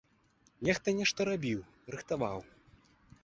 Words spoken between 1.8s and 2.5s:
рыхтаваў.